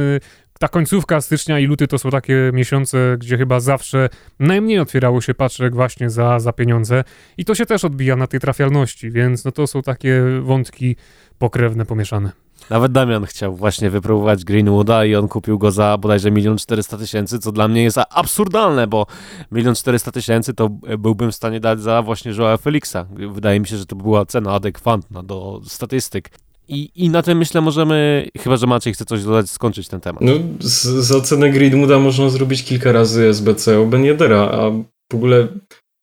[0.58, 5.34] ta końcówka stycznia i luty to są takie miesiące, gdzie chyba zawsze najmniej otwierało się
[5.34, 7.04] paczek właśnie za, za pieniądze
[7.38, 10.96] i to się też odbija na tej trafialności, więc no to są takie wątki
[11.38, 12.32] pokrewne, pomieszane.
[12.70, 17.38] Nawet Damian chciał właśnie wypróbować Greenwooda i on kupił go za bodajże milion czterysta tysięcy,
[17.38, 19.06] co dla mnie jest absurdalne, bo
[19.52, 22.96] milion czterysta tysięcy to byłbym w stanie dać za właśnie Joao Felixa.
[23.10, 26.30] Wydaje mi się, że to była cena adekwatna do statystyk.
[26.68, 30.22] I, I na tym myślę możemy, chyba że Maciej chce coś dodać, skończyć ten temat.
[30.22, 34.70] No, z, za cenę Greenwooda można zrobić kilka razy SBC o Ben Yedera, a
[35.12, 35.48] w ogóle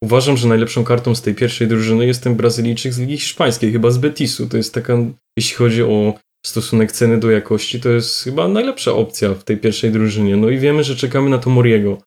[0.04, 3.92] uważam, że najlepszą kartą z tej pierwszej drużyny jest ten Brazylijczyk z Ligi Hiszpańskiej, chyba
[3.92, 4.48] z Betisu.
[4.48, 4.98] To jest taka,
[5.38, 6.14] jeśli chodzi o
[6.46, 10.38] stosunek ceny do jakości, to jest chyba najlepsza opcja w tej pierwszej drużynie.
[10.38, 11.98] No i wiemy, że czekamy na to Moriego.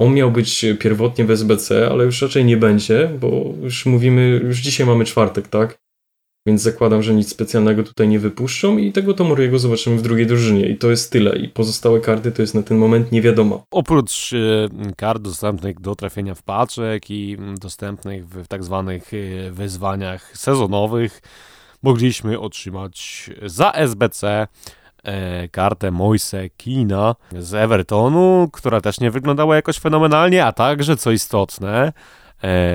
[0.00, 4.58] On miał być pierwotnie w SBC, ale już raczej nie będzie, bo już mówimy, już
[4.58, 5.78] dzisiaj mamy czwartek, tak?
[6.48, 10.68] Więc zakładam, że nic specjalnego tutaj nie wypuszczą i tego Tomoriego zobaczymy w drugiej drużynie.
[10.68, 11.36] I to jest tyle.
[11.36, 13.64] I pozostałe karty to jest na ten moment nie wiadomo.
[13.70, 20.36] Oprócz e, kart dostępnych do trafienia w paczek i dostępnych w tak zwanych e, wyzwaniach
[20.38, 21.20] sezonowych,
[21.82, 24.46] mogliśmy otrzymać za SBC
[25.04, 31.10] e, kartę Moise Kina z Evertonu, która też nie wyglądała jakoś fenomenalnie, a także, co
[31.10, 31.92] istotne,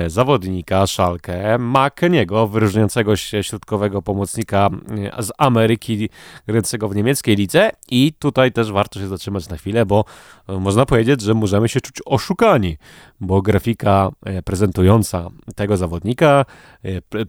[0.06, 4.70] zawodnika Szalkę, Makeniego, wyróżniającego się środkowego pomocnika
[5.16, 6.08] e, z Ameryki,
[6.46, 10.04] grającego w niemieckiej lidze i tutaj też warto się zatrzymać na chwilę, bo
[10.48, 12.76] e, można powiedzieć, że możemy się czuć oszukani,
[13.20, 14.10] bo grafika
[14.44, 16.44] prezentująca tego zawodnika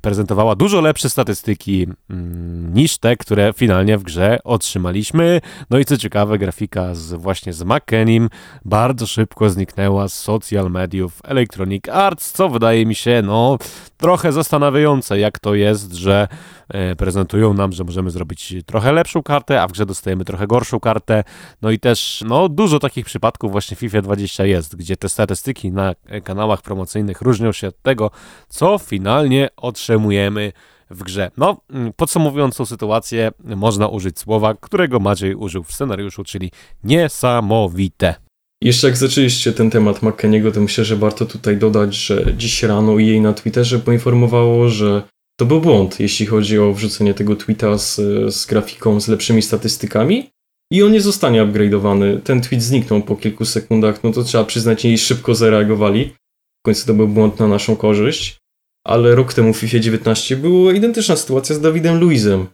[0.02, 5.41] prezentowała dużo lepsze statystyki mm, niż te, które finalnie w grze otrzymaliśmy.
[5.69, 8.30] No i co ciekawe, grafika z, właśnie z McKennim
[8.65, 13.58] bardzo szybko zniknęła z social mediów Electronic Arts, co wydaje mi się, no,
[13.98, 16.28] trochę zastanawiające, jak to jest, że
[16.70, 20.80] e, prezentują nam, że możemy zrobić trochę lepszą kartę, a w grze dostajemy trochę gorszą
[20.80, 21.24] kartę.
[21.62, 25.94] No i też, no, dużo takich przypadków właśnie FIFA 20 jest, gdzie te statystyki na
[26.24, 28.12] kanałach promocyjnych różnią się od tego,
[28.50, 30.52] co finalnie otrzymujemy
[30.90, 31.32] w grze.
[31.38, 36.52] No, mm, podsumowując tą sytuację, można użyć słowa, którego Maciej użył w scenariuszu, czyli
[36.84, 38.25] niesamowite.
[38.65, 42.99] Jeszcze jak zaczęliście ten temat McKenniego, to myślę, że warto tutaj dodać, że dziś rano
[42.99, 45.01] jej na Twitterze poinformowało, że
[45.39, 47.95] to był błąd, jeśli chodzi o wrzucenie tego tweeta z,
[48.36, 50.30] z grafiką z lepszymi statystykami
[50.71, 52.21] i on nie zostanie upgrade'owany.
[52.21, 56.13] Ten tweet zniknął po kilku sekundach, no to trzeba przyznać, jej szybko zareagowali.
[56.60, 58.38] W końcu to był błąd na naszą korzyść.
[58.86, 62.47] Ale rok temu w FIFA 19 była identyczna sytuacja z Dawidem Luizem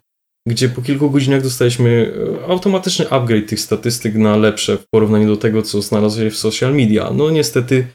[0.47, 5.37] gdzie po kilku godzinach dostaliśmy e, automatyczny upgrade tych statystyk na lepsze w porównaniu do
[5.37, 7.11] tego, co znalazło się w social media.
[7.13, 7.87] No niestety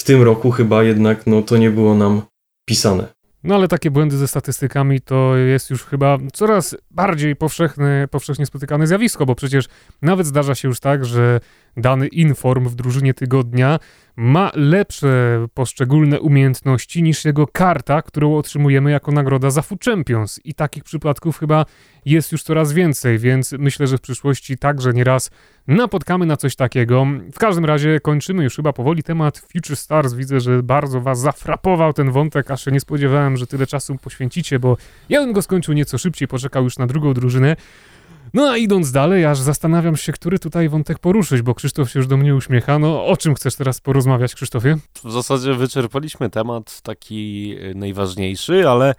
[0.00, 2.22] w tym roku chyba jednak no, to nie było nam
[2.68, 3.06] pisane.
[3.44, 8.86] No ale takie błędy ze statystykami to jest już chyba coraz bardziej powszechne, powszechnie spotykane
[8.86, 9.64] zjawisko, bo przecież
[10.02, 11.40] nawet zdarza się już tak, że
[11.76, 13.78] dany inform w drużynie tygodnia
[14.16, 20.40] ma lepsze poszczególne umiejętności niż jego karta, którą otrzymujemy jako nagroda za Food Champions.
[20.44, 21.66] I takich przypadków chyba
[22.04, 25.30] jest już coraz więcej, więc myślę, że w przyszłości także nieraz
[25.66, 27.06] napotkamy na coś takiego.
[27.32, 30.14] W każdym razie kończymy już chyba powoli temat Future Stars.
[30.14, 34.58] Widzę, że bardzo was zafrapował ten wątek, aż się nie spodziewałem, że tyle czasu poświęcicie,
[34.58, 34.76] bo
[35.08, 37.56] ja bym go skończył nieco szybciej, poczekał już na drugą drużynę.
[38.34, 42.06] No a idąc dalej, aż zastanawiam się, który tutaj wątek poruszyć, bo Krzysztof się już
[42.06, 42.78] do mnie uśmiecha.
[42.78, 44.76] No o czym chcesz teraz porozmawiać, Krzysztofie?
[45.04, 48.94] W zasadzie wyczerpaliśmy temat taki y, najważniejszy, ale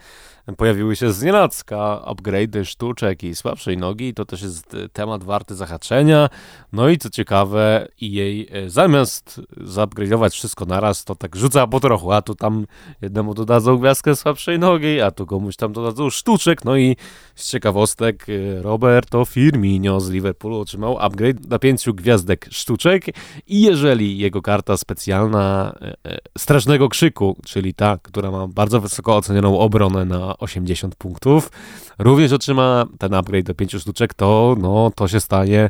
[0.58, 4.14] pojawiły się z nienacka upgrade'y sztuczek i słabszej nogi.
[4.14, 6.30] To też jest temat warty zahaczenia.
[6.74, 12.22] No i co ciekawe, jej zamiast zupgrade'ować wszystko naraz, to tak rzuca po trochu, a
[12.22, 12.66] tu tam
[13.02, 16.66] jednemu dodadzą gwiazdkę słabszej nogi, a tu komuś tam dodadzą sztuczek.
[16.66, 16.96] No i
[17.36, 18.26] z ciekawostek
[18.62, 23.06] Roberto Firmino z Liverpoolu otrzymał upgrade na pięciu gwiazdek sztuczek
[23.48, 29.16] i jeżeli jego karta specjalna e, e, Strasznego Krzyku, czyli ta, która ma bardzo wysoko
[29.16, 31.52] ocenioną obronę na 80 punktów,
[32.00, 35.70] również otrzyma ten upgrade do 5 sztuczek, to, no, to się stanie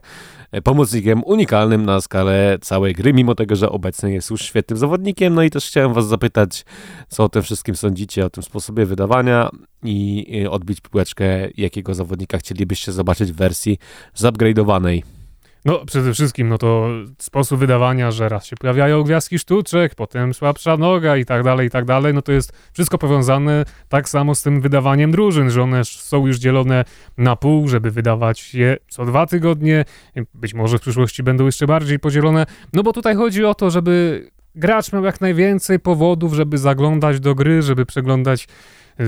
[0.51, 5.33] e, pomocnikiem unikalnym na skalę całej gry, mimo tego, że obecnie jest już świetnym zawodnikiem.
[5.33, 6.65] No i też chciałem was zapytać,
[7.07, 9.49] co o tym wszystkim sądzicie, o tym sposobie wydawania
[9.83, 11.25] i odbić piłeczkę,
[11.57, 13.77] jakiego zawodnika chcielibyście zobaczyć w wersji
[14.17, 15.22] zupgrade'owanej.
[15.65, 20.77] No, przede wszystkim, no to sposób wydawania, że raz się pojawiają gwiazdki sztuczek, potem słabsza
[20.77, 24.41] noga i tak dalej, i tak dalej, no to jest wszystko powiązane tak samo z
[24.41, 26.85] tym wydawaniem drużyn, że one są już dzielone
[27.17, 29.85] na pół, żeby wydawać je co dwa tygodnie,
[30.33, 34.27] być może w przyszłości będą jeszcze bardziej podzielone, no bo tutaj chodzi o to, żeby
[34.55, 38.47] gracz miał jak najwięcej powodów, żeby zaglądać do gry, żeby przeglądać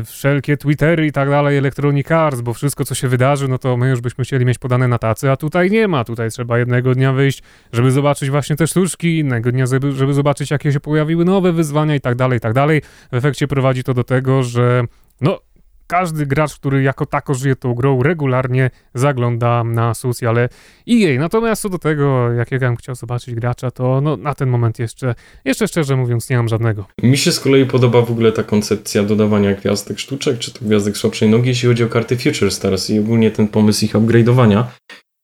[0.05, 3.89] wszelkie Twittery i tak dalej, Electronic Arts, bo wszystko, co się wydarzy, no to my
[3.89, 6.03] już byśmy chcieli mieć podane na tacy, a tutaj nie ma.
[6.03, 10.51] Tutaj trzeba jednego dnia wyjść, żeby zobaczyć właśnie te sztuczki, innego dnia, żeby, żeby zobaczyć,
[10.51, 12.81] jakie się pojawiły nowe wyzwania i tak dalej, i tak dalej.
[13.11, 14.83] W efekcie prowadzi to do tego, że
[15.21, 15.39] no,
[15.87, 19.93] każdy gracz, który jako tako żyje tą grą, regularnie zagląda na
[20.27, 20.49] ale
[20.85, 21.19] i jej.
[21.19, 25.15] Natomiast co do tego, jakiego bym chciał zobaczyć gracza, to no, na ten moment jeszcze,
[25.45, 26.85] jeszcze szczerze mówiąc, nie mam żadnego.
[27.03, 30.97] Mi się z kolei podoba w ogóle ta koncepcja dodawania gwiazdek sztuczek, czy to gwiazdek
[30.97, 34.63] słabszej nogi, jeśli chodzi o karty Future Stars i ogólnie ten pomysł ich upgrade'owania.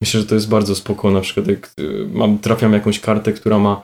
[0.02, 1.10] Myślę, że to jest bardzo spoko.
[1.10, 3.82] Na przykład jak y, mam, trafiam jakąś kartę, która ma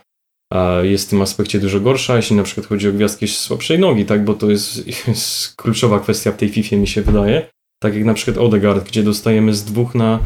[0.82, 4.24] jest w tym aspekcie dużo gorsza, jeśli na przykład chodzi o gwiazdki słabszej nogi, tak,
[4.24, 7.50] bo to jest, jest kluczowa kwestia w tej FIFA mi się wydaje.
[7.82, 10.18] Tak jak na przykład Odegaard, gdzie dostajemy z dwóch na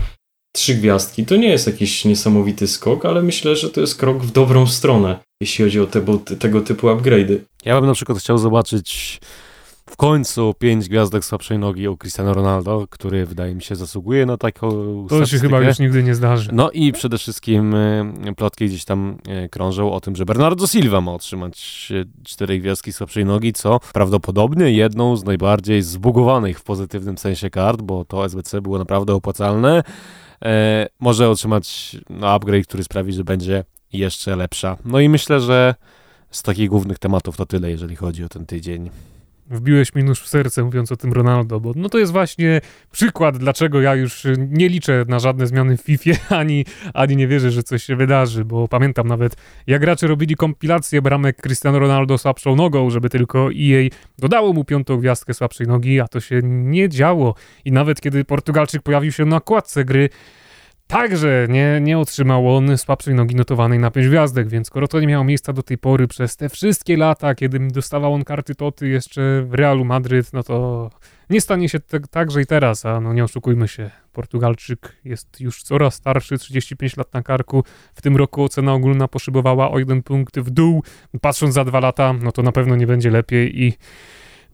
[0.52, 1.26] trzy gwiazdki.
[1.26, 5.18] To nie jest jakiś niesamowity skok, ale myślę, że to jest krok w dobrą stronę,
[5.40, 6.02] jeśli chodzi o te,
[6.38, 7.38] tego typu upgrade'y.
[7.64, 9.20] Ja bym na przykład chciał zobaczyć
[9.92, 14.37] w końcu pięć gwiazdek słabszej nogi u Cristiano Ronaldo, który wydaje mi się zasługuje na
[14.37, 16.50] taką To się chyba już nigdy nie zdarzy.
[16.52, 21.00] No i przede wszystkim e, plotki gdzieś tam e, krążą o tym, że Bernardo Silva
[21.00, 27.18] ma otrzymać e, cztery gwiazdki słabszej nogi, co prawdopodobnie jedną z najbardziej zbugowanych w pozytywnym
[27.18, 29.83] sensie kart, bo to SBC było naprawdę opłacalne.
[31.00, 34.76] może otrzymać no, upgrade, który sprawi, że będzie jeszcze lepsza.
[34.85, 35.74] No i myślę, że
[36.31, 38.90] z takich głównych tematów to tyle, jeżeli chodzi o ten tydzień
[39.50, 42.61] wbiłeś mi nóż w serce mówiąc o tym Ronaldo, bo no to jest właśnie
[42.92, 47.50] przykład, dlaczego ja już nie liczę na żadne zmiany w FIFA, ani, ani nie wierzę,
[47.50, 52.57] że coś się wydarzy, bo pamiętam nawet, jak gracze robili kompilację bramek Cristiano Ronaldo słabszą
[52.57, 57.35] nogą, żeby tylko EA dodało mu piątą gwiazdkę słabszej nogi, a to się nie działo.
[57.64, 60.09] I nawet kiedy Portugalczyk pojawił się na okładce gry,
[60.87, 65.07] Także nie, nie otrzymał on słabszej nogi notowanej na 5 gwiazdek, więc skoro to nie
[65.07, 69.42] miało miejsca do tej pory przez te wszystkie lata, kiedy dostawał on karty Toty jeszcze
[69.42, 70.90] w Realu Madryt, no to
[71.31, 75.62] nie stanie się tak, także i teraz, a no nie oszukujmy się, Portugalczyk jest już
[75.62, 77.64] coraz starszy, 35 lat na karku,
[77.95, 80.83] w tym roku ocena ogólna poszybowała o jeden punkt w dół,
[81.21, 83.73] patrząc za dwa lata, no to na pewno nie będzie lepiej i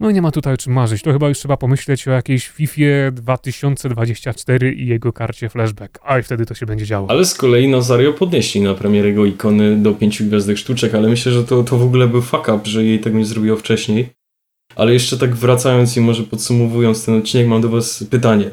[0.00, 1.02] no nie ma tutaj o czym marzyć.
[1.02, 5.98] To chyba już trzeba pomyśleć o jakiejś FIFA 2024 i jego karcie flashback.
[6.04, 7.10] A i wtedy to się będzie działo.
[7.10, 11.32] Ale z kolei Nazario podnieśli na premierę jego ikony do pięciu gwiazdek sztuczek, ale myślę,
[11.32, 14.08] że to, to w ogóle był fuck up, że jej tego nie zrobiło wcześniej.
[14.76, 18.50] Ale jeszcze tak wracając i może podsumowując ten odcinek, mam do was pytanie.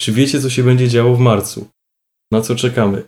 [0.00, 1.68] Czy wiecie, co się będzie działo w marcu?
[2.32, 3.02] Na co czekamy?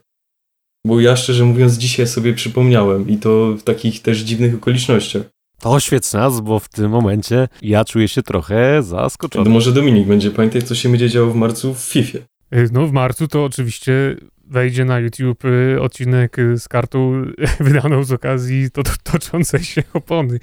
[0.86, 5.22] Bo ja szczerze mówiąc dzisiaj sobie przypomniałem i to w takich też dziwnych okolicznościach.
[5.60, 9.44] To oświec nas, bo w tym momencie ja czuję się trochę zaskoczony.
[9.44, 12.18] To może Dominik będzie pamiętać, co się będzie działo w marcu w FIFA.
[12.54, 14.16] Y, no w marcu to oczywiście
[14.46, 17.24] wejdzie na YouTube y, odcinek y, z kartą
[17.60, 20.38] wydaną z okazji to, to, toczącej się opony.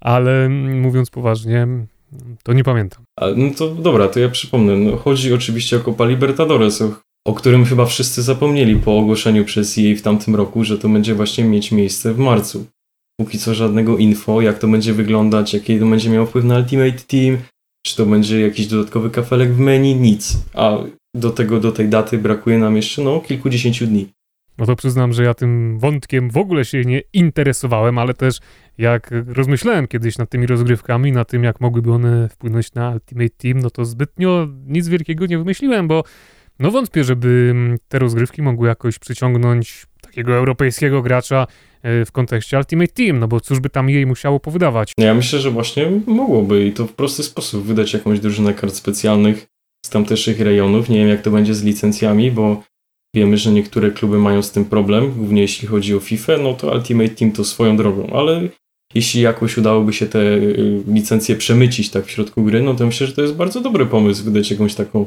[0.00, 1.66] Ale mm, mówiąc poważnie,
[2.42, 3.04] to nie pamiętam.
[3.16, 4.76] A, no to dobra, to ja przypomnę.
[4.76, 6.92] No, chodzi oczywiście o Copa Libertadores, o,
[7.24, 11.14] o którym chyba wszyscy zapomnieli po ogłoszeniu przez EA w tamtym roku, że to będzie
[11.14, 12.66] właśnie mieć miejsce w marcu
[13.20, 16.92] póki co żadnego info, jak to będzie wyglądać, jaki to będzie miał wpływ na Ultimate
[17.06, 17.38] Team,
[17.86, 20.36] czy to będzie jakiś dodatkowy kafelek w menu, nic.
[20.54, 20.78] A
[21.14, 24.08] do tego, do tej daty brakuje nam jeszcze no kilkudziesięciu dni.
[24.58, 28.38] No to przyznam, że ja tym wątkiem w ogóle się nie interesowałem, ale też
[28.78, 33.58] jak rozmyślałem kiedyś nad tymi rozgrywkami, nad tym, jak mogłyby one wpłynąć na Ultimate Team,
[33.58, 36.04] no to zbytnio nic wielkiego nie wymyśliłem, bo
[36.58, 37.54] no wątpię, żeby
[37.88, 41.46] te rozgrywki mogły jakoś przyciągnąć takiego europejskiego gracza
[41.82, 44.92] w kontekście Ultimate Team, no bo cóż by tam jej musiało powydawać.
[44.98, 49.46] Ja myślę, że właśnie mogłoby i to w prosty sposób wydać jakąś drużynę kart specjalnych
[49.86, 50.88] z tamtejszych rejonów.
[50.88, 52.62] Nie wiem, jak to będzie z licencjami, bo
[53.14, 56.72] wiemy, że niektóre kluby mają z tym problem, głównie jeśli chodzi o FIFA, no to
[56.72, 58.48] Ultimate Team to swoją drogą, ale
[58.94, 63.06] jeśli jakoś udałoby się te y, licencje przemycić tak w środku gry, no to myślę,
[63.06, 65.06] że to jest bardzo dobry pomysł wydać jakąś taką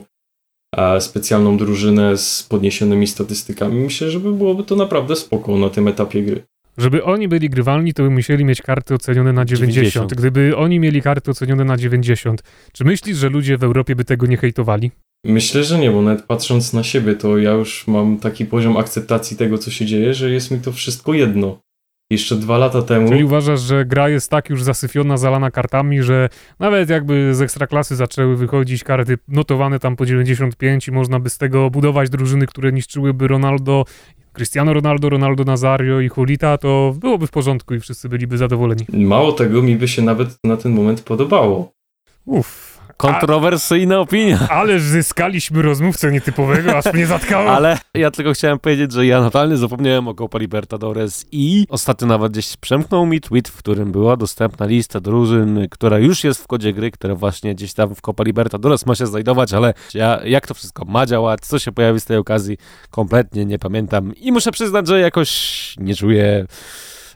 [0.99, 3.75] specjalną drużynę z podniesionymi statystykami.
[3.75, 6.43] Myślę, że byłoby to naprawdę spoko na tym etapie gry.
[6.77, 9.75] Żeby oni byli grywalni, to by musieli mieć karty ocenione na 90.
[9.75, 10.13] 90.
[10.13, 14.25] Gdyby oni mieli karty ocenione na 90, czy myślisz, że ludzie w Europie by tego
[14.25, 14.91] nie hejtowali?
[15.25, 19.37] Myślę, że nie, bo nawet patrząc na siebie, to ja już mam taki poziom akceptacji
[19.37, 21.59] tego, co się dzieje, że jest mi to wszystko jedno
[22.09, 23.09] jeszcze dwa lata temu.
[23.09, 27.95] Czyli uważasz, że gra jest tak już zasyfiona, zalana kartami, że nawet jakby z ekstraklasy
[27.95, 32.71] zaczęły wychodzić karty notowane tam po 95 i można by z tego budować drużyny, które
[32.71, 33.85] niszczyłyby Ronaldo,
[34.33, 38.85] Cristiano Ronaldo, Ronaldo Nazario i Julita, to byłoby w porządku i wszyscy byliby zadowoleni.
[38.93, 41.71] Mało tego, mi by się nawet na ten moment podobało.
[42.25, 42.72] Uff.
[42.97, 44.39] Kontrowersyjna opinia.
[44.49, 47.51] Ale zyskaliśmy rozmówcę nietypowego, aż mnie zatkało.
[47.51, 52.31] Ale ja tylko chciałem powiedzieć, że ja totalnie zapomniałem o Copa Libertadores i ostatnio nawet
[52.31, 56.73] gdzieś przemknął mi tweet, w którym była dostępna lista drużyn, która już jest w kodzie
[56.73, 60.53] gry, która właśnie gdzieś tam w Copa Libertadores ma się znajdować, ale ja, jak to
[60.53, 62.57] wszystko ma działać, co się pojawi z tej okazji,
[62.89, 66.45] kompletnie nie pamiętam i muszę przyznać, że jakoś nie czuję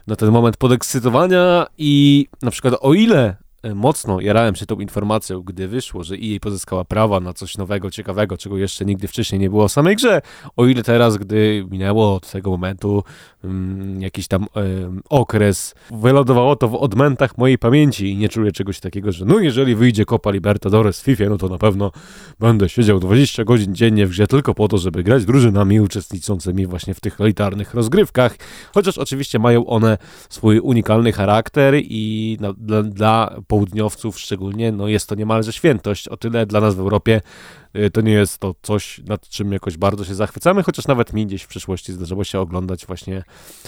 [0.06, 3.36] na ten moment podekscytowania i na przykład o ile
[3.74, 8.36] mocno jarałem się tą informacją, gdy wyszło, że EA pozyskała prawa na coś nowego, ciekawego,
[8.36, 10.22] czego jeszcze nigdy wcześniej nie było w samej grze.
[10.56, 13.04] O ile teraz, gdy minęło od tego momentu
[13.44, 18.80] um, jakiś tam um, okres, wylodowało to w odmętach mojej pamięci i nie czuję czegoś
[18.80, 21.92] takiego, że no jeżeli wyjdzie Copa Libertadores w FIFA, no to na pewno
[22.40, 26.94] będę siedział 20 godzin dziennie w grze tylko po to, żeby grać drużynami uczestniczącymi właśnie
[26.94, 28.36] w tych elitarnych rozgrywkach,
[28.74, 35.08] chociaż oczywiście mają one swój unikalny charakter i na, dla, dla południowców szczególnie, no jest
[35.08, 36.08] to niemalże świętość.
[36.08, 37.20] O tyle dla nas w Europie
[37.76, 41.26] y, to nie jest to coś, nad czym jakoś bardzo się zachwycamy, chociaż nawet mi
[41.26, 43.24] gdzieś w przyszłości zdarzyło się oglądać właśnie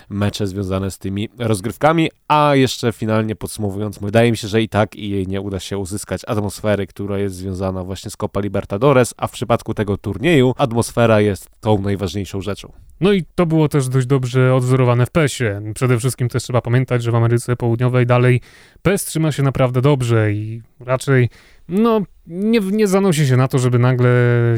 [0.08, 4.96] mecze związane z tymi rozgrywkami, a jeszcze finalnie podsumowując, wydaje mi się, że i tak
[4.96, 9.26] i jej nie uda się uzyskać atmosfery, która jest związana właśnie z Copa Libertadores, a
[9.26, 12.89] w przypadku tego turnieju atmosfera jest tą najważniejszą rzeczą.
[13.00, 15.62] No i to było też dość dobrze odwzorowane w PES-ie.
[15.74, 18.40] Przede wszystkim też trzeba pamiętać, że w Ameryce Południowej dalej
[18.82, 21.28] PES trzyma się naprawdę dobrze i raczej
[21.68, 24.10] no, nie, nie zanosi się na to, żeby nagle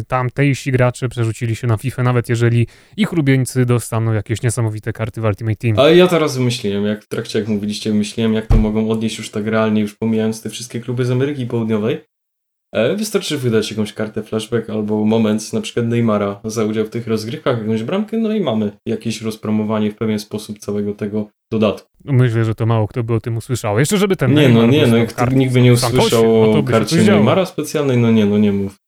[0.09, 5.24] tamtejsi gracze przerzucili się na FIFA, nawet jeżeli ich lubieńcy dostaną jakieś niesamowite karty w
[5.24, 5.78] Ultimate Team.
[5.78, 9.31] Ale ja teraz wymyśliłem, jak w trakcie, jak mówiliście, wymyśliłem, jak to mogą odnieść już
[9.31, 12.12] tak realnie, już pomijając te wszystkie kluby z Ameryki Południowej.
[12.72, 17.06] E, wystarczy wydać jakąś kartę flashback albo moment na przykład Neymara za udział w tych
[17.06, 21.88] rozgrywkach, jakąś bramkę, no i mamy jakieś rozpromowanie w pewien sposób całego tego dodatku.
[22.04, 23.78] Myślę, że to mało kto by o tym usłyszał.
[23.78, 26.96] Jeszcze żeby ten Nie, no nie, no jak nikt by nie usłyszał no o karcie
[26.96, 28.81] Neymara specjalnej, no nie, no nie mów.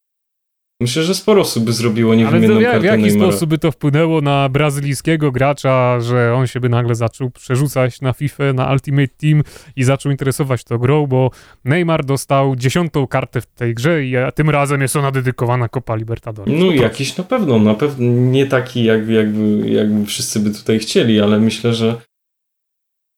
[0.81, 3.31] Myślę, że sporo osób by zrobiło niewymienną Ale kartę w jaki Neymara.
[3.31, 8.13] sposób by to wpłynęło na brazylijskiego gracza, że on się by nagle zaczął przerzucać na
[8.13, 9.43] FIFA, na Ultimate Team
[9.77, 11.31] i zaczął interesować to grą, bo
[11.65, 16.55] Neymar dostał dziesiątą kartę w tej grze i tym razem jest ona dedykowana Copa Libertadores.
[16.61, 20.79] No, no jakiś na pewno, na pewno nie taki jakby, jakby, jakby wszyscy by tutaj
[20.79, 22.01] chcieli, ale myślę, że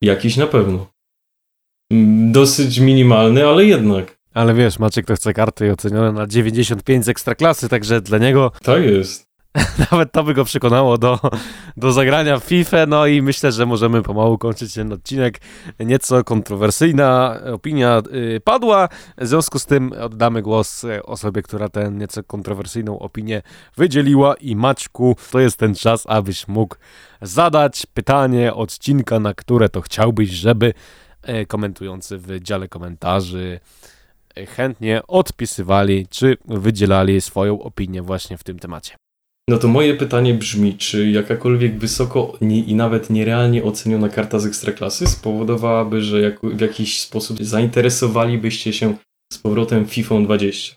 [0.02, 0.86] jakiś na pewno.
[2.30, 4.15] Dosyć minimalny, ale jednak.
[4.36, 8.52] Ale wiesz, Maciek to chce karty ocenione na 95 z ekstraklasy, także dla niego...
[8.62, 9.26] Tak jest.
[9.90, 11.20] Nawet to by go przekonało do,
[11.76, 15.40] do zagrania w FIFA, no i myślę, że możemy pomału kończyć ten odcinek.
[15.80, 21.90] Nieco kontrowersyjna opinia y, padła, w związku z tym oddamy głos y, osobie, która tę
[21.90, 23.42] nieco kontrowersyjną opinię
[23.76, 26.76] wydzieliła i Maćku, to jest ten czas, abyś mógł
[27.22, 30.74] zadać pytanie odcinka, na które to chciałbyś, żeby
[31.28, 33.60] y, komentujący w dziale komentarzy
[34.46, 38.96] chętnie odpisywali czy wydzielali swoją opinię właśnie w tym temacie.
[39.50, 44.46] No to moje pytanie brzmi, czy jakakolwiek wysoko nie, i nawet nierealnie oceniona karta z
[44.46, 48.96] ekstraklasy spowodowałaby, że jak, w jakiś sposób zainteresowalibyście się
[49.32, 50.76] z powrotem FIFA 20?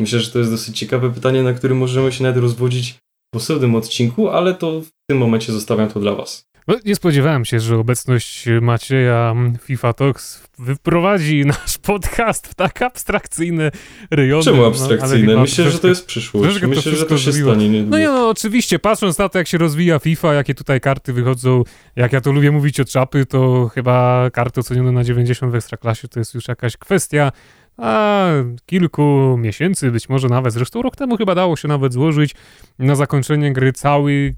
[0.00, 2.94] Myślę, że to jest dosyć ciekawe pytanie, na którym możemy się nawet rozwodzić
[3.34, 6.44] w osobnym odcinku, ale to w tym momencie zostawiam to dla Was.
[6.68, 13.70] No, nie spodziewałem się, że obecność Macieja FIFA Talks wyprowadzi nasz podcast w tak abstrakcyjne
[14.10, 14.44] rejony.
[14.44, 15.34] Czemu no, abstrakcyjne?
[15.34, 16.62] No, Myślę, że to jest przyszłość.
[16.62, 17.52] Myślę, że to się zrobiło.
[17.52, 17.96] stanie niedługo.
[17.96, 21.64] No nie, no oczywiście, patrząc na to, jak się rozwija FIFA, jakie tutaj karty wychodzą,
[21.96, 26.08] jak ja to lubię mówić od czapy, to chyba karty ocenione na 90 w Ekstraklasie
[26.08, 27.32] to jest już jakaś kwestia
[27.76, 28.26] a
[28.66, 32.34] kilku miesięcy, być może nawet, zresztą rok temu chyba dało się nawet złożyć
[32.78, 34.34] na zakończenie gry cały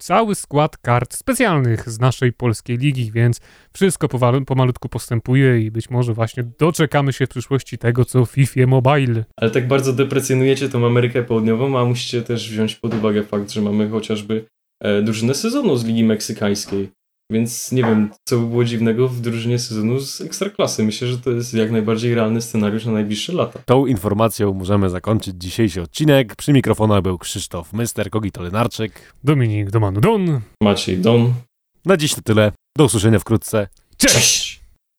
[0.00, 3.40] cały skład kart specjalnych z naszej polskiej ligi, więc
[3.72, 4.08] wszystko
[4.46, 9.24] pomalutku postępuje i być może właśnie doczekamy się w przyszłości tego, co FIFA Mobile.
[9.36, 13.60] Ale tak bardzo deprecjonujecie tą Amerykę Południową, a musicie też wziąć pod uwagę fakt, że
[13.60, 14.44] mamy chociażby
[14.80, 16.99] e, drużynę sezonu z Ligi Meksykańskiej.
[17.30, 20.84] Więc nie wiem, co by było dziwnego w drużynie sezonu z Ekstraklasy.
[20.84, 23.60] Myślę, że to jest jak najbardziej realny scenariusz na najbliższe lata.
[23.66, 26.36] Tą informacją możemy zakończyć dzisiejszy odcinek.
[26.36, 29.14] Przy mikrofonach był Krzysztof Myster, Kogito Lenarczyk.
[29.24, 30.40] Dominik Domanu Don.
[30.62, 31.34] Maciej Don.
[31.84, 32.52] Na dziś to tyle.
[32.78, 33.68] Do usłyszenia wkrótce.
[33.96, 34.60] Cześć!